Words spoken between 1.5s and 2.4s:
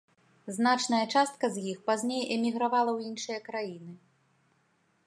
з іх пазней